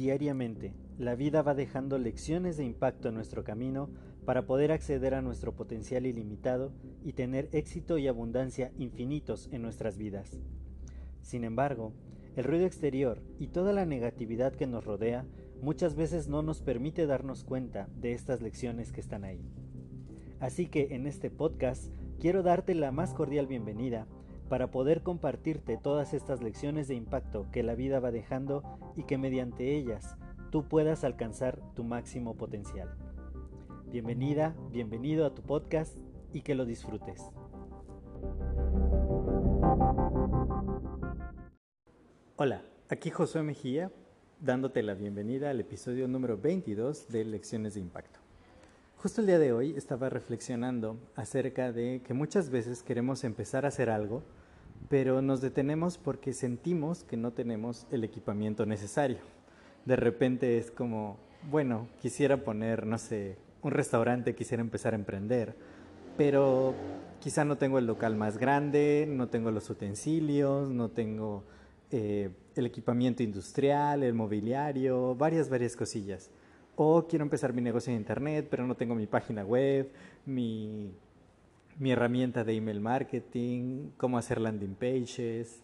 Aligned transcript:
Diariamente, 0.00 0.72
la 0.96 1.14
vida 1.14 1.42
va 1.42 1.54
dejando 1.54 1.98
lecciones 1.98 2.56
de 2.56 2.64
impacto 2.64 3.10
en 3.10 3.14
nuestro 3.16 3.44
camino 3.44 3.90
para 4.24 4.46
poder 4.46 4.72
acceder 4.72 5.12
a 5.12 5.20
nuestro 5.20 5.54
potencial 5.54 6.06
ilimitado 6.06 6.72
y 7.04 7.12
tener 7.12 7.50
éxito 7.52 7.98
y 7.98 8.08
abundancia 8.08 8.72
infinitos 8.78 9.50
en 9.52 9.60
nuestras 9.60 9.98
vidas. 9.98 10.40
Sin 11.20 11.44
embargo, 11.44 11.92
el 12.34 12.44
ruido 12.44 12.64
exterior 12.64 13.20
y 13.38 13.48
toda 13.48 13.74
la 13.74 13.84
negatividad 13.84 14.54
que 14.54 14.66
nos 14.66 14.86
rodea 14.86 15.26
muchas 15.60 15.94
veces 15.96 16.28
no 16.28 16.40
nos 16.40 16.62
permite 16.62 17.04
darnos 17.04 17.44
cuenta 17.44 17.86
de 17.94 18.14
estas 18.14 18.40
lecciones 18.40 18.92
que 18.92 19.02
están 19.02 19.22
ahí. 19.22 19.44
Así 20.40 20.64
que 20.64 20.94
en 20.94 21.06
este 21.06 21.28
podcast 21.28 21.92
quiero 22.18 22.42
darte 22.42 22.74
la 22.74 22.90
más 22.90 23.12
cordial 23.12 23.46
bienvenida 23.46 24.06
para 24.50 24.72
poder 24.72 25.02
compartirte 25.02 25.76
todas 25.76 26.12
estas 26.12 26.42
lecciones 26.42 26.88
de 26.88 26.96
impacto 26.96 27.46
que 27.52 27.62
la 27.62 27.76
vida 27.76 28.00
va 28.00 28.10
dejando 28.10 28.64
y 28.96 29.04
que 29.04 29.16
mediante 29.16 29.76
ellas 29.76 30.16
tú 30.50 30.64
puedas 30.64 31.04
alcanzar 31.04 31.60
tu 31.76 31.84
máximo 31.84 32.34
potencial. 32.34 32.92
Bienvenida, 33.86 34.56
bienvenido 34.72 35.24
a 35.24 35.34
tu 35.36 35.42
podcast 35.42 35.96
y 36.32 36.42
que 36.42 36.56
lo 36.56 36.64
disfrutes. 36.64 37.30
Hola, 42.34 42.62
aquí 42.88 43.10
Josué 43.10 43.44
Mejía 43.44 43.92
dándote 44.40 44.82
la 44.82 44.94
bienvenida 44.94 45.50
al 45.50 45.60
episodio 45.60 46.08
número 46.08 46.36
22 46.36 47.06
de 47.08 47.24
Lecciones 47.24 47.74
de 47.74 47.80
Impacto. 47.80 48.18
Justo 48.96 49.20
el 49.20 49.28
día 49.28 49.38
de 49.38 49.52
hoy 49.52 49.74
estaba 49.76 50.10
reflexionando 50.10 50.98
acerca 51.14 51.72
de 51.72 52.02
que 52.04 52.14
muchas 52.14 52.50
veces 52.50 52.82
queremos 52.82 53.22
empezar 53.24 53.64
a 53.64 53.68
hacer 53.68 53.88
algo, 53.88 54.22
pero 54.88 55.22
nos 55.22 55.40
detenemos 55.40 55.98
porque 55.98 56.32
sentimos 56.32 57.04
que 57.04 57.16
no 57.16 57.32
tenemos 57.32 57.86
el 57.90 58.04
equipamiento 58.04 58.66
necesario. 58.66 59.18
De 59.84 59.96
repente 59.96 60.58
es 60.58 60.70
como, 60.70 61.16
bueno, 61.50 61.88
quisiera 62.00 62.38
poner, 62.38 62.86
no 62.86 62.98
sé, 62.98 63.36
un 63.62 63.72
restaurante, 63.72 64.34
quisiera 64.34 64.62
empezar 64.62 64.94
a 64.94 64.96
emprender, 64.96 65.54
pero 66.16 66.74
quizá 67.20 67.44
no 67.44 67.56
tengo 67.56 67.78
el 67.78 67.86
local 67.86 68.16
más 68.16 68.38
grande, 68.38 69.06
no 69.08 69.28
tengo 69.28 69.50
los 69.50 69.68
utensilios, 69.70 70.70
no 70.70 70.88
tengo 70.88 71.44
eh, 71.90 72.30
el 72.56 72.66
equipamiento 72.66 73.22
industrial, 73.22 74.02
el 74.02 74.14
mobiliario, 74.14 75.14
varias, 75.14 75.48
varias 75.48 75.76
cosillas. 75.76 76.30
O 76.76 77.06
quiero 77.06 77.24
empezar 77.24 77.52
mi 77.52 77.62
negocio 77.62 77.92
en 77.92 77.98
internet, 77.98 78.46
pero 78.50 78.66
no 78.66 78.74
tengo 78.74 78.94
mi 78.94 79.06
página 79.06 79.44
web, 79.44 79.90
mi 80.24 80.92
mi 81.80 81.92
herramienta 81.92 82.44
de 82.44 82.54
email 82.54 82.78
marketing, 82.78 83.92
cómo 83.96 84.18
hacer 84.18 84.38
landing 84.38 84.74
pages 84.74 85.62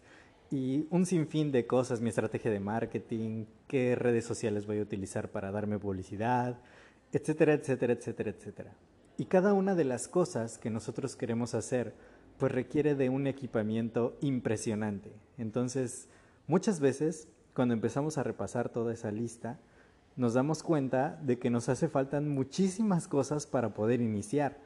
y 0.49 0.87
un 0.89 1.05
sinfín 1.05 1.51
de 1.51 1.67
cosas, 1.67 2.01
mi 2.01 2.09
estrategia 2.09 2.49
de 2.49 2.59
marketing, 2.59 3.45
qué 3.67 3.95
redes 3.95 4.25
sociales 4.25 4.65
voy 4.65 4.79
a 4.79 4.81
utilizar 4.81 5.29
para 5.29 5.51
darme 5.51 5.77
publicidad, 5.77 6.59
etcétera, 7.11 7.53
etcétera, 7.53 7.93
etcétera, 7.93 8.31
etcétera. 8.31 8.73
Y 9.17 9.25
cada 9.25 9.53
una 9.53 9.75
de 9.75 9.83
las 9.83 10.07
cosas 10.07 10.57
que 10.57 10.71
nosotros 10.71 11.15
queremos 11.15 11.53
hacer 11.53 11.93
pues 12.39 12.51
requiere 12.51 12.95
de 12.95 13.09
un 13.09 13.27
equipamiento 13.27 14.17
impresionante. 14.21 15.11
Entonces, 15.37 16.09
muchas 16.47 16.79
veces 16.79 17.27
cuando 17.53 17.75
empezamos 17.75 18.17
a 18.17 18.23
repasar 18.23 18.69
toda 18.69 18.91
esa 18.91 19.11
lista, 19.11 19.59
nos 20.15 20.33
damos 20.33 20.63
cuenta 20.63 21.19
de 21.21 21.37
que 21.37 21.51
nos 21.51 21.69
hace 21.69 21.87
falta 21.87 22.19
muchísimas 22.21 23.07
cosas 23.07 23.45
para 23.45 23.75
poder 23.75 24.01
iniciar. 24.01 24.65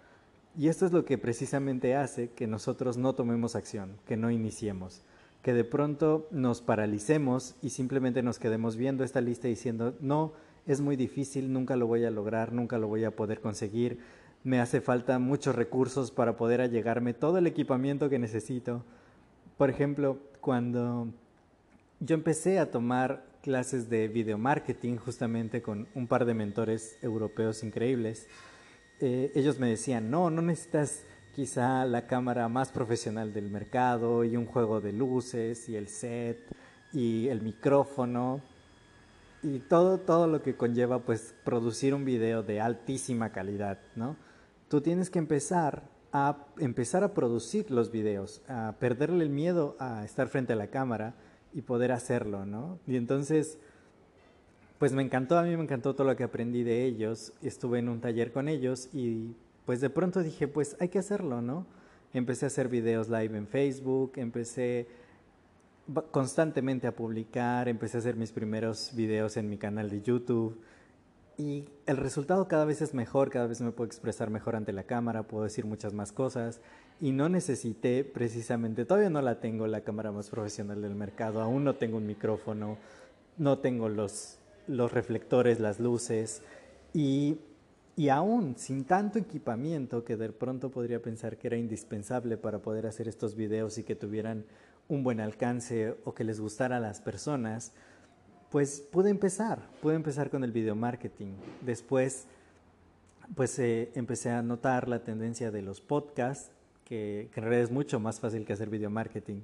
Y 0.57 0.67
esto 0.67 0.85
es 0.85 0.91
lo 0.91 1.05
que 1.05 1.17
precisamente 1.17 1.95
hace 1.95 2.29
que 2.29 2.45
nosotros 2.45 2.97
no 2.97 3.13
tomemos 3.13 3.55
acción, 3.55 3.97
que 4.05 4.17
no 4.17 4.31
iniciemos, 4.31 5.01
que 5.41 5.53
de 5.53 5.63
pronto 5.63 6.27
nos 6.29 6.61
paralicemos 6.61 7.55
y 7.61 7.69
simplemente 7.69 8.21
nos 8.21 8.37
quedemos 8.37 8.75
viendo 8.75 9.03
esta 9.03 9.21
lista 9.21 9.47
diciendo, 9.47 9.95
no, 10.01 10.33
es 10.67 10.81
muy 10.81 10.95
difícil, 10.97 11.53
nunca 11.53 11.75
lo 11.75 11.87
voy 11.87 12.03
a 12.03 12.11
lograr, 12.11 12.51
nunca 12.51 12.77
lo 12.77 12.87
voy 12.87 13.05
a 13.05 13.15
poder 13.15 13.39
conseguir, 13.39 13.99
me 14.43 14.59
hace 14.59 14.81
falta 14.81 15.19
muchos 15.19 15.55
recursos 15.55 16.11
para 16.11 16.35
poder 16.35 16.61
allegarme 16.61 17.13
todo 17.13 17.37
el 17.37 17.47
equipamiento 17.47 18.09
que 18.09 18.19
necesito. 18.19 18.83
Por 19.57 19.69
ejemplo, 19.69 20.17
cuando 20.41 21.07
yo 21.99 22.15
empecé 22.15 22.59
a 22.59 22.71
tomar 22.71 23.23
clases 23.41 23.89
de 23.89 24.07
video 24.07 24.37
marketing 24.37 24.97
justamente 24.97 25.61
con 25.61 25.87
un 25.95 26.07
par 26.07 26.25
de 26.25 26.33
mentores 26.33 26.97
europeos 27.01 27.63
increíbles, 27.63 28.27
eh, 29.01 29.31
ellos 29.35 29.59
me 29.59 29.67
decían, 29.67 30.09
no, 30.11 30.29
no 30.29 30.41
necesitas 30.41 31.03
quizá 31.35 31.85
la 31.85 32.07
cámara 32.07 32.47
más 32.49 32.71
profesional 32.71 33.33
del 33.33 33.49
mercado 33.49 34.23
y 34.23 34.37
un 34.37 34.45
juego 34.45 34.79
de 34.81 34.93
luces 34.93 35.67
y 35.69 35.75
el 35.75 35.87
set 35.87 36.37
y 36.93 37.27
el 37.29 37.41
micrófono 37.41 38.41
y 39.43 39.59
todo, 39.59 39.97
todo 39.97 40.27
lo 40.27 40.41
que 40.41 40.55
conlleva 40.55 40.99
pues 40.99 41.33
producir 41.43 41.95
un 41.95 42.05
video 42.05 42.43
de 42.43 42.61
altísima 42.61 43.31
calidad, 43.31 43.79
¿no? 43.95 44.17
Tú 44.67 44.81
tienes 44.81 45.09
que 45.09 45.19
empezar 45.19 45.83
a 46.13 46.45
empezar 46.59 47.03
a 47.03 47.13
producir 47.13 47.71
los 47.71 47.91
videos, 47.91 48.41
a 48.47 48.75
perderle 48.79 49.23
el 49.23 49.29
miedo 49.29 49.75
a 49.79 50.03
estar 50.03 50.27
frente 50.27 50.53
a 50.53 50.57
la 50.57 50.67
cámara 50.67 51.15
y 51.53 51.61
poder 51.61 51.91
hacerlo, 51.91 52.45
¿no? 52.45 52.79
Y 52.85 52.97
entonces 52.97 53.57
pues 54.81 54.93
me 54.93 55.03
encantó, 55.03 55.37
a 55.37 55.43
mí 55.43 55.55
me 55.55 55.61
encantó 55.61 55.93
todo 55.93 56.07
lo 56.07 56.15
que 56.15 56.23
aprendí 56.23 56.63
de 56.63 56.85
ellos, 56.85 57.33
estuve 57.43 57.77
en 57.77 57.87
un 57.87 58.01
taller 58.01 58.31
con 58.31 58.47
ellos 58.47 58.89
y 58.91 59.35
pues 59.63 59.79
de 59.79 59.91
pronto 59.91 60.23
dije, 60.23 60.47
pues 60.47 60.75
hay 60.79 60.89
que 60.89 60.97
hacerlo, 60.97 61.39
¿no? 61.39 61.67
Empecé 62.15 62.45
a 62.45 62.47
hacer 62.47 62.67
videos 62.67 63.07
live 63.07 63.37
en 63.37 63.45
Facebook, 63.45 64.13
empecé 64.15 64.87
constantemente 66.09 66.87
a 66.87 66.95
publicar, 66.95 67.67
empecé 67.67 67.97
a 67.97 67.99
hacer 67.99 68.15
mis 68.15 68.31
primeros 68.31 68.95
videos 68.95 69.37
en 69.37 69.51
mi 69.51 69.59
canal 69.59 69.87
de 69.87 70.01
YouTube 70.01 70.59
y 71.37 71.65
el 71.85 71.97
resultado 71.97 72.47
cada 72.47 72.65
vez 72.65 72.81
es 72.81 72.95
mejor, 72.95 73.29
cada 73.29 73.45
vez 73.45 73.61
me 73.61 73.71
puedo 73.71 73.85
expresar 73.85 74.31
mejor 74.31 74.55
ante 74.55 74.73
la 74.73 74.85
cámara, 74.85 75.27
puedo 75.27 75.43
decir 75.43 75.67
muchas 75.67 75.93
más 75.93 76.11
cosas 76.11 76.59
y 76.99 77.11
no 77.11 77.29
necesité 77.29 78.03
precisamente, 78.03 78.85
todavía 78.85 79.11
no 79.11 79.21
la 79.21 79.41
tengo 79.41 79.67
la 79.67 79.81
cámara 79.81 80.11
más 80.11 80.31
profesional 80.31 80.81
del 80.81 80.95
mercado, 80.95 81.39
aún 81.39 81.63
no 81.63 81.75
tengo 81.75 81.97
un 81.97 82.07
micrófono, 82.07 82.79
no 83.37 83.59
tengo 83.59 83.87
los 83.87 84.40
los 84.67 84.91
reflectores, 84.91 85.59
las 85.59 85.79
luces 85.79 86.41
y, 86.93 87.37
y 87.95 88.09
aún 88.09 88.55
sin 88.57 88.85
tanto 88.85 89.19
equipamiento 89.19 90.03
que 90.03 90.17
de 90.17 90.29
pronto 90.31 90.71
podría 90.71 91.01
pensar 91.01 91.37
que 91.37 91.47
era 91.47 91.57
indispensable 91.57 92.37
para 92.37 92.59
poder 92.59 92.87
hacer 92.87 93.07
estos 93.07 93.35
videos 93.35 93.77
y 93.77 93.83
que 93.83 93.95
tuvieran 93.95 94.45
un 94.87 95.03
buen 95.03 95.21
alcance 95.21 95.95
o 96.03 96.13
que 96.13 96.23
les 96.23 96.39
gustara 96.39 96.77
a 96.77 96.79
las 96.79 96.99
personas, 96.99 97.71
pues 98.49 98.81
pude 98.81 99.09
empezar, 99.09 99.59
pude 99.81 99.95
empezar 99.95 100.29
con 100.29 100.43
el 100.43 100.51
video 100.51 100.75
marketing. 100.75 101.33
Después, 101.61 102.27
pues 103.35 103.57
eh, 103.59 103.91
empecé 103.95 104.29
a 104.31 104.41
notar 104.41 104.89
la 104.89 105.03
tendencia 105.03 105.51
de 105.51 105.61
los 105.61 105.79
podcasts, 105.79 106.51
que, 106.83 107.29
que 107.33 107.39
en 107.39 107.45
realidad 107.45 107.63
es 107.63 107.71
mucho 107.71 108.01
más 108.01 108.19
fácil 108.19 108.43
que 108.45 108.51
hacer 108.51 108.69
video 108.69 108.89
marketing, 108.89 109.41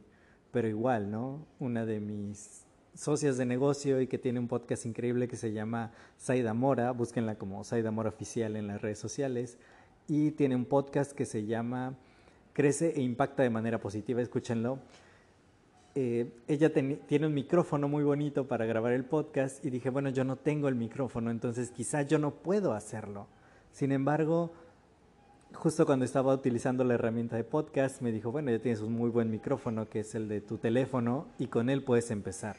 pero 0.52 0.68
igual, 0.68 1.10
¿no? 1.10 1.46
Una 1.60 1.86
de 1.86 2.02
mis 2.02 2.67
socias 2.98 3.38
de 3.38 3.46
negocio 3.46 4.02
y 4.02 4.08
que 4.08 4.18
tiene 4.18 4.40
un 4.40 4.48
podcast 4.48 4.86
increíble 4.86 5.28
que 5.28 5.38
se 5.38 5.54
llama 5.54 5.92
Saida 6.18 6.54
Mora, 6.54 6.92
búsquenla 6.92 7.36
como 7.36 7.64
Saida 7.64 7.92
Mora 7.92 8.10
Oficial 8.10 8.56
en 8.56 8.68
las 8.68 8.82
redes 8.82 8.98
sociales, 8.98 9.58
y 10.08 10.32
tiene 10.32 10.56
un 10.56 10.66
podcast 10.66 11.12
que 11.12 11.26
se 11.26 11.46
llama 11.46 11.96
Crece 12.54 12.94
e 12.96 13.02
Impacta 13.02 13.44
de 13.44 13.52
manera 13.52 13.80
positiva, 13.80 14.22
escúchenlo. 14.22 14.80
Eh, 15.94 16.32
ella 16.48 16.74
tiene 16.74 17.28
un 17.28 17.34
micrófono 17.34 17.88
muy 17.88 18.04
bonito 18.04 18.48
para 18.48 18.66
grabar 18.66 18.94
el 18.94 19.06
podcast 19.06 19.64
y 19.64 19.70
dije, 19.70 19.90
bueno, 19.90 20.10
yo 20.10 20.24
no 20.24 20.36
tengo 20.36 20.68
el 20.68 20.76
micrófono, 20.76 21.30
entonces 21.30 21.70
quizá 21.70 22.02
yo 22.02 22.18
no 22.18 22.32
puedo 22.32 22.74
hacerlo. 22.74 23.28
Sin 23.72 23.92
embargo, 23.92 24.54
justo 25.54 25.86
cuando 25.86 26.06
estaba 26.06 26.34
utilizando 26.34 26.84
la 26.84 26.96
herramienta 26.96 27.36
de 27.36 27.44
podcast, 27.44 28.02
me 28.02 28.12
dijo, 28.12 28.32
bueno, 28.32 28.50
ya 28.50 28.60
tienes 28.60 28.82
un 28.82 28.94
muy 28.94 29.10
buen 29.10 29.30
micrófono 29.30 29.88
que 29.88 30.00
es 30.00 30.16
el 30.16 30.28
de 30.28 30.42
tu 30.42 30.58
teléfono 30.58 31.28
y 31.38 31.48
con 31.48 31.70
él 31.70 31.84
puedes 31.84 32.10
empezar. 32.10 32.56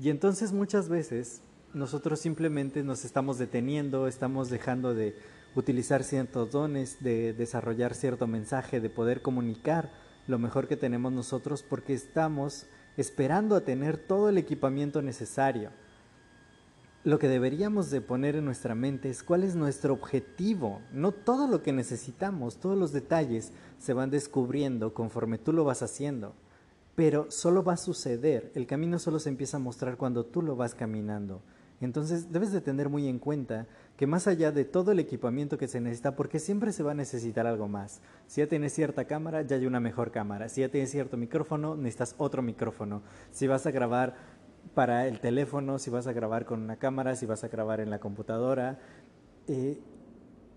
Y 0.00 0.08
entonces 0.08 0.54
muchas 0.54 0.88
veces 0.88 1.42
nosotros 1.74 2.20
simplemente 2.20 2.82
nos 2.82 3.04
estamos 3.04 3.36
deteniendo, 3.36 4.06
estamos 4.06 4.48
dejando 4.48 4.94
de 4.94 5.14
utilizar 5.54 6.04
ciertos 6.04 6.50
dones, 6.50 7.02
de 7.02 7.34
desarrollar 7.34 7.94
cierto 7.94 8.26
mensaje, 8.26 8.80
de 8.80 8.88
poder 8.88 9.20
comunicar 9.20 9.92
lo 10.26 10.38
mejor 10.38 10.68
que 10.68 10.78
tenemos 10.78 11.12
nosotros 11.12 11.62
porque 11.62 11.92
estamos 11.92 12.64
esperando 12.96 13.54
a 13.54 13.60
tener 13.60 13.98
todo 13.98 14.30
el 14.30 14.38
equipamiento 14.38 15.02
necesario. 15.02 15.70
Lo 17.04 17.18
que 17.18 17.28
deberíamos 17.28 17.90
de 17.90 18.00
poner 18.00 18.36
en 18.36 18.46
nuestra 18.46 18.74
mente 18.74 19.10
es 19.10 19.22
cuál 19.22 19.44
es 19.44 19.54
nuestro 19.54 19.92
objetivo, 19.92 20.80
no 20.94 21.12
todo 21.12 21.46
lo 21.46 21.62
que 21.62 21.74
necesitamos, 21.74 22.56
todos 22.56 22.78
los 22.78 22.92
detalles 22.92 23.52
se 23.78 23.92
van 23.92 24.08
descubriendo 24.08 24.94
conforme 24.94 25.36
tú 25.36 25.52
lo 25.52 25.64
vas 25.64 25.82
haciendo 25.82 26.34
pero 26.94 27.30
solo 27.30 27.62
va 27.62 27.74
a 27.74 27.78
suceder, 27.78 28.52
el 28.54 28.66
camino 28.66 28.98
solo 28.98 29.18
se 29.18 29.28
empieza 29.28 29.56
a 29.56 29.60
mostrar 29.60 29.96
cuando 29.96 30.26
tú 30.26 30.42
lo 30.42 30.56
vas 30.56 30.74
caminando. 30.74 31.42
Entonces 31.80 32.30
debes 32.30 32.52
de 32.52 32.60
tener 32.60 32.90
muy 32.90 33.08
en 33.08 33.18
cuenta 33.18 33.66
que 33.96 34.06
más 34.06 34.26
allá 34.26 34.52
de 34.52 34.64
todo 34.64 34.92
el 34.92 34.98
equipamiento 34.98 35.56
que 35.56 35.66
se 35.66 35.80
necesita, 35.80 36.14
porque 36.14 36.38
siempre 36.38 36.72
se 36.72 36.82
va 36.82 36.92
a 36.92 36.94
necesitar 36.94 37.46
algo 37.46 37.68
más. 37.68 38.02
Si 38.26 38.42
ya 38.42 38.46
tienes 38.46 38.74
cierta 38.74 39.06
cámara, 39.06 39.42
ya 39.42 39.56
hay 39.56 39.66
una 39.66 39.80
mejor 39.80 40.10
cámara. 40.10 40.48
Si 40.50 40.60
ya 40.60 40.68
tienes 40.68 40.90
cierto 40.90 41.16
micrófono, 41.16 41.76
necesitas 41.76 42.14
otro 42.18 42.42
micrófono. 42.42 43.02
Si 43.30 43.46
vas 43.46 43.66
a 43.66 43.70
grabar 43.70 44.14
para 44.74 45.06
el 45.06 45.20
teléfono, 45.20 45.78
si 45.78 45.88
vas 45.90 46.06
a 46.06 46.12
grabar 46.12 46.44
con 46.44 46.62
una 46.62 46.76
cámara, 46.76 47.16
si 47.16 47.24
vas 47.24 47.44
a 47.44 47.48
grabar 47.48 47.80
en 47.80 47.88
la 47.88 47.98
computadora. 47.98 48.78
Eh, 49.48 49.80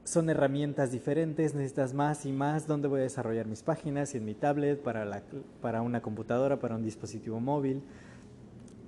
son 0.03 0.29
herramientas 0.29 0.91
diferentes, 0.91 1.53
necesitas 1.53 1.93
más 1.93 2.25
y 2.25 2.31
más, 2.31 2.67
dónde 2.67 2.87
voy 2.87 2.99
a 2.99 3.03
desarrollar 3.03 3.47
mis 3.47 3.63
páginas, 3.63 4.09
si 4.09 4.17
en 4.17 4.25
mi 4.25 4.33
tablet, 4.33 4.81
para, 4.81 5.05
la, 5.05 5.23
para 5.61 5.81
una 5.81 6.01
computadora, 6.01 6.59
para 6.59 6.75
un 6.75 6.83
dispositivo 6.83 7.39
móvil. 7.39 7.81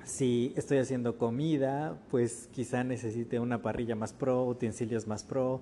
Si 0.03 0.53
estoy 0.55 0.77
haciendo 0.77 1.17
comida, 1.17 1.97
pues 2.11 2.49
quizá 2.51 2.83
necesite 2.83 3.39
una 3.39 3.61
parrilla 3.61 3.95
más 3.95 4.13
pro, 4.13 4.45
utensilios 4.45 5.07
más 5.07 5.23
pro, 5.23 5.61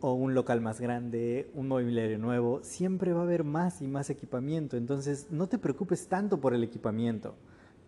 o 0.00 0.14
un 0.14 0.34
local 0.34 0.60
más 0.60 0.80
grande, 0.80 1.50
un 1.54 1.68
mobiliario 1.68 2.18
nuevo. 2.18 2.60
Siempre 2.62 3.12
va 3.12 3.20
a 3.20 3.24
haber 3.24 3.44
más 3.44 3.82
y 3.82 3.86
más 3.86 4.10
equipamiento, 4.10 4.76
entonces 4.76 5.28
no 5.30 5.48
te 5.48 5.58
preocupes 5.58 6.08
tanto 6.08 6.40
por 6.40 6.54
el 6.54 6.64
equipamiento. 6.64 7.34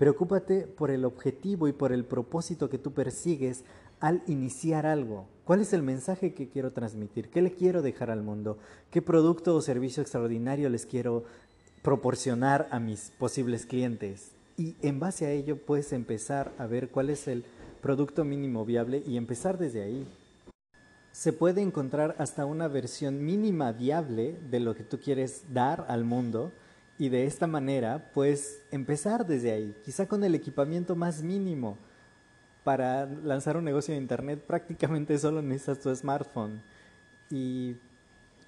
Preocúpate 0.02 0.66
por 0.66 0.90
el 0.90 1.04
objetivo 1.04 1.68
y 1.68 1.72
por 1.72 1.92
el 1.92 2.04
propósito 2.04 2.68
que 2.68 2.76
tú 2.76 2.90
persigues 2.90 3.62
al 4.00 4.20
iniciar 4.26 4.84
algo. 4.84 5.28
¿Cuál 5.44 5.60
es 5.60 5.72
el 5.72 5.84
mensaje 5.84 6.34
que 6.34 6.48
quiero 6.48 6.72
transmitir? 6.72 7.30
¿Qué 7.30 7.40
le 7.40 7.52
quiero 7.52 7.82
dejar 7.82 8.10
al 8.10 8.20
mundo? 8.20 8.58
¿Qué 8.90 9.00
producto 9.00 9.54
o 9.54 9.60
servicio 9.60 10.02
extraordinario 10.02 10.68
les 10.70 10.86
quiero 10.86 11.22
proporcionar 11.82 12.66
a 12.72 12.80
mis 12.80 13.12
posibles 13.16 13.64
clientes? 13.64 14.32
Y 14.56 14.74
en 14.82 14.98
base 14.98 15.26
a 15.26 15.30
ello 15.30 15.56
puedes 15.56 15.92
empezar 15.92 16.50
a 16.58 16.66
ver 16.66 16.88
cuál 16.88 17.08
es 17.08 17.28
el 17.28 17.44
producto 17.80 18.24
mínimo 18.24 18.64
viable 18.64 19.04
y 19.06 19.16
empezar 19.16 19.56
desde 19.56 19.82
ahí. 19.82 20.04
Se 21.12 21.32
puede 21.32 21.60
encontrar 21.60 22.16
hasta 22.18 22.44
una 22.44 22.66
versión 22.66 23.24
mínima 23.24 23.70
viable 23.70 24.36
de 24.50 24.58
lo 24.58 24.74
que 24.74 24.82
tú 24.82 24.98
quieres 24.98 25.44
dar 25.54 25.86
al 25.88 26.02
mundo 26.02 26.50
y 26.98 27.08
de 27.08 27.26
esta 27.26 27.46
manera 27.46 28.10
puedes 28.12 28.62
empezar 28.70 29.26
desde 29.26 29.52
ahí, 29.52 29.76
quizá 29.84 30.06
con 30.06 30.24
el 30.24 30.34
equipamiento 30.34 30.94
más 30.94 31.22
mínimo 31.22 31.76
para 32.64 33.06
lanzar 33.06 33.56
un 33.56 33.64
negocio 33.64 33.94
de 33.94 34.00
internet 34.00 34.40
prácticamente 34.46 35.18
solo 35.18 35.42
necesitas 35.42 35.80
tu 35.80 35.94
smartphone 35.94 36.62
y, 37.30 37.76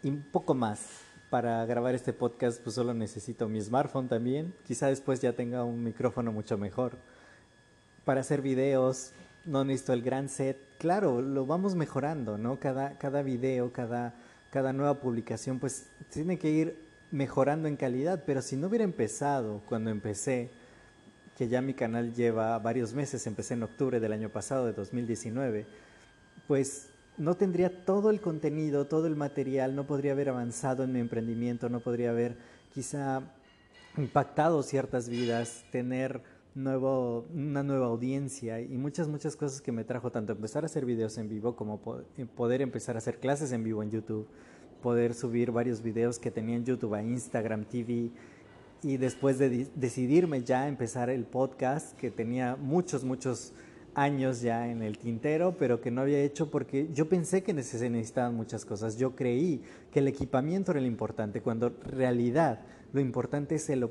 un 0.02 0.22
poco 0.30 0.54
más. 0.54 1.00
Para 1.30 1.64
grabar 1.66 1.96
este 1.96 2.12
podcast 2.12 2.60
pues 2.62 2.76
solo 2.76 2.94
necesito 2.94 3.48
mi 3.48 3.60
smartphone 3.60 4.06
también. 4.06 4.54
Quizá 4.64 4.86
después 4.86 5.20
ya 5.20 5.32
tenga 5.32 5.64
un 5.64 5.82
micrófono 5.82 6.30
mucho 6.30 6.56
mejor. 6.58 6.96
Para 8.04 8.20
hacer 8.20 8.40
videos 8.40 9.12
no 9.44 9.64
necesito 9.64 9.94
el 9.94 10.02
gran 10.02 10.28
set. 10.28 10.58
Claro, 10.78 11.22
lo 11.22 11.44
vamos 11.44 11.74
mejorando, 11.74 12.38
¿no? 12.38 12.60
Cada, 12.60 12.98
cada 12.98 13.22
video, 13.22 13.72
cada, 13.72 14.14
cada 14.50 14.72
nueva 14.72 15.00
publicación 15.00 15.58
pues 15.58 15.88
tiene 16.10 16.38
que 16.38 16.50
ir 16.50 16.78
mejorando 17.10 17.68
en 17.68 17.76
calidad. 17.76 18.24
Pero 18.26 18.42
si 18.42 18.56
no 18.56 18.68
hubiera 18.68 18.84
empezado 18.84 19.62
cuando 19.66 19.90
empecé, 19.90 20.50
que 21.36 21.48
ya 21.48 21.60
mi 21.62 21.74
canal 21.74 22.14
lleva 22.14 22.58
varios 22.58 22.94
meses, 22.94 23.26
empecé 23.26 23.54
en 23.54 23.64
octubre 23.64 24.00
del 24.00 24.12
año 24.12 24.28
pasado, 24.30 24.66
de 24.66 24.72
2019, 24.72 25.66
pues 26.46 26.90
no 27.16 27.36
tendría 27.36 27.84
todo 27.84 28.10
el 28.10 28.20
contenido, 28.20 28.86
todo 28.86 29.06
el 29.06 29.16
material, 29.16 29.74
no 29.74 29.86
podría 29.86 30.12
haber 30.12 30.28
avanzado 30.28 30.84
en 30.84 30.92
mi 30.92 31.00
emprendimiento, 31.00 31.68
no 31.68 31.80
podría 31.80 32.10
haber 32.10 32.36
quizá 32.72 33.22
impactado 33.96 34.62
ciertas 34.62 35.08
vidas, 35.08 35.64
tener 35.70 36.22
nuevo, 36.54 37.26
una 37.34 37.62
nueva 37.62 37.86
audiencia 37.86 38.60
y 38.60 38.76
muchas, 38.76 39.08
muchas 39.08 39.36
cosas 39.36 39.60
que 39.60 39.72
me 39.72 39.84
trajo 39.84 40.10
tanto 40.10 40.32
empezar 40.32 40.64
a 40.64 40.66
hacer 40.66 40.84
videos 40.84 41.18
en 41.18 41.28
vivo 41.28 41.56
como 41.56 41.80
eh, 42.16 42.26
poder 42.26 42.62
empezar 42.62 42.96
a 42.96 42.98
hacer 42.98 43.18
clases 43.18 43.52
en 43.52 43.64
vivo 43.64 43.82
en 43.82 43.90
YouTube, 43.90 44.26
poder 44.84 45.14
subir 45.14 45.50
varios 45.50 45.82
videos 45.82 46.18
que 46.18 46.30
tenía 46.30 46.56
en 46.56 46.66
YouTube 46.66 46.92
a 46.92 47.02
Instagram 47.02 47.64
TV, 47.64 48.10
y 48.82 48.98
después 48.98 49.38
de 49.38 49.66
decidirme 49.74 50.42
ya 50.42 50.68
empezar 50.68 51.08
el 51.08 51.24
podcast, 51.24 51.96
que 51.96 52.10
tenía 52.10 52.54
muchos, 52.56 53.02
muchos 53.02 53.54
años 53.94 54.42
ya 54.42 54.68
en 54.70 54.82
el 54.82 54.98
tintero, 54.98 55.56
pero 55.58 55.80
que 55.80 55.90
no 55.90 56.02
había 56.02 56.20
hecho 56.20 56.50
porque 56.50 56.88
yo 56.92 57.08
pensé 57.08 57.42
que 57.42 57.62
se 57.62 57.88
necesitaban 57.88 58.34
muchas 58.34 58.66
cosas. 58.66 58.98
Yo 58.98 59.16
creí 59.16 59.62
que 59.90 60.00
el 60.00 60.08
equipamiento 60.08 60.72
era 60.72 60.82
lo 60.82 60.86
importante, 60.86 61.40
cuando 61.40 61.68
en 61.68 61.80
realidad 61.80 62.60
lo 62.92 63.00
importante 63.00 63.54
es 63.54 63.70
el 63.70 63.88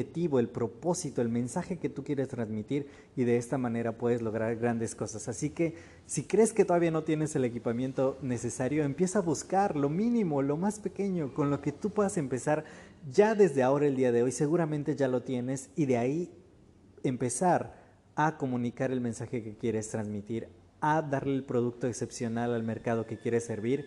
el 0.00 0.48
propósito, 0.48 1.22
el 1.22 1.28
mensaje 1.28 1.78
que 1.78 1.88
tú 1.88 2.04
quieres 2.04 2.28
transmitir 2.28 2.88
y 3.16 3.24
de 3.24 3.36
esta 3.36 3.56
manera 3.56 3.96
puedes 3.96 4.20
lograr 4.20 4.56
grandes 4.56 4.94
cosas. 4.94 5.28
Así 5.28 5.50
que 5.50 5.74
si 6.04 6.24
crees 6.24 6.52
que 6.52 6.64
todavía 6.64 6.90
no 6.90 7.04
tienes 7.04 7.34
el 7.36 7.44
equipamiento 7.44 8.18
necesario, 8.20 8.84
empieza 8.84 9.20
a 9.20 9.22
buscar 9.22 9.76
lo 9.76 9.88
mínimo, 9.88 10.42
lo 10.42 10.56
más 10.56 10.80
pequeño, 10.80 11.32
con 11.32 11.50
lo 11.50 11.60
que 11.60 11.72
tú 11.72 11.90
puedas 11.90 12.18
empezar 12.18 12.64
ya 13.10 13.34
desde 13.34 13.62
ahora 13.62 13.86
el 13.86 13.96
día 13.96 14.12
de 14.12 14.22
hoy, 14.22 14.32
seguramente 14.32 14.96
ya 14.96 15.08
lo 15.08 15.22
tienes 15.22 15.70
y 15.76 15.86
de 15.86 15.96
ahí 15.96 16.30
empezar 17.02 17.80
a 18.16 18.36
comunicar 18.36 18.90
el 18.90 19.00
mensaje 19.00 19.42
que 19.42 19.56
quieres 19.56 19.88
transmitir, 19.88 20.48
a 20.80 21.02
darle 21.02 21.34
el 21.34 21.44
producto 21.44 21.86
excepcional 21.86 22.52
al 22.52 22.62
mercado 22.62 23.06
que 23.06 23.18
quieres 23.18 23.44
servir 23.44 23.86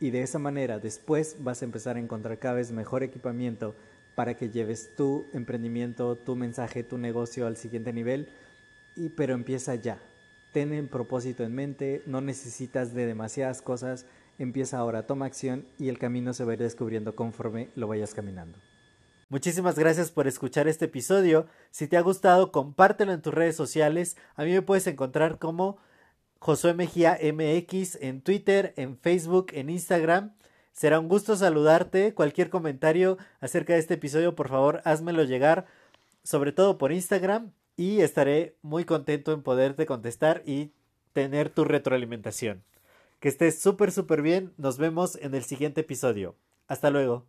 y 0.00 0.10
de 0.10 0.22
esa 0.22 0.38
manera 0.38 0.78
después 0.78 1.36
vas 1.40 1.60
a 1.60 1.66
empezar 1.66 1.96
a 1.96 2.00
encontrar 2.00 2.38
cada 2.38 2.54
vez 2.54 2.72
mejor 2.72 3.02
equipamiento 3.02 3.74
para 4.20 4.34
que 4.34 4.50
lleves 4.50 4.94
tu 4.96 5.24
emprendimiento, 5.32 6.14
tu 6.14 6.36
mensaje, 6.36 6.82
tu 6.82 6.98
negocio 6.98 7.46
al 7.46 7.56
siguiente 7.56 7.90
nivel, 7.94 8.28
y, 8.94 9.08
pero 9.08 9.32
empieza 9.32 9.74
ya. 9.76 9.98
Ten 10.52 10.74
el 10.74 10.90
propósito 10.90 11.42
en 11.42 11.54
mente, 11.54 12.02
no 12.04 12.20
necesitas 12.20 12.92
de 12.92 13.06
demasiadas 13.06 13.62
cosas, 13.62 14.04
empieza 14.38 14.76
ahora, 14.76 15.06
toma 15.06 15.24
acción 15.24 15.64
y 15.78 15.88
el 15.88 15.98
camino 15.98 16.34
se 16.34 16.44
va 16.44 16.50
a 16.50 16.54
ir 16.56 16.60
descubriendo 16.60 17.16
conforme 17.16 17.70
lo 17.76 17.88
vayas 17.88 18.12
caminando. 18.12 18.58
Muchísimas 19.30 19.78
gracias 19.78 20.10
por 20.10 20.26
escuchar 20.26 20.68
este 20.68 20.84
episodio. 20.84 21.46
Si 21.70 21.88
te 21.88 21.96
ha 21.96 22.02
gustado, 22.02 22.52
compártelo 22.52 23.14
en 23.14 23.22
tus 23.22 23.32
redes 23.32 23.56
sociales. 23.56 24.18
A 24.34 24.44
mí 24.44 24.52
me 24.52 24.60
puedes 24.60 24.86
encontrar 24.86 25.38
como 25.38 25.78
Josué 26.40 26.74
Mejía 26.74 27.18
MX 27.22 27.96
en 28.02 28.20
Twitter, 28.20 28.74
en 28.76 28.98
Facebook, 28.98 29.46
en 29.54 29.70
Instagram. 29.70 30.34
Será 30.72 31.00
un 31.00 31.08
gusto 31.08 31.36
saludarte. 31.36 32.14
Cualquier 32.14 32.50
comentario 32.50 33.18
acerca 33.40 33.74
de 33.74 33.80
este 33.80 33.94
episodio, 33.94 34.34
por 34.34 34.48
favor, 34.48 34.80
házmelo 34.84 35.24
llegar, 35.24 35.66
sobre 36.22 36.52
todo 36.52 36.78
por 36.78 36.92
Instagram, 36.92 37.52
y 37.76 38.00
estaré 38.00 38.56
muy 38.62 38.84
contento 38.84 39.32
en 39.32 39.42
poderte 39.42 39.86
contestar 39.86 40.42
y 40.46 40.72
tener 41.12 41.50
tu 41.50 41.64
retroalimentación. 41.64 42.62
Que 43.20 43.28
estés 43.28 43.60
súper, 43.60 43.92
súper 43.92 44.22
bien. 44.22 44.52
Nos 44.56 44.78
vemos 44.78 45.16
en 45.16 45.34
el 45.34 45.44
siguiente 45.44 45.82
episodio. 45.82 46.36
Hasta 46.68 46.90
luego. 46.90 47.26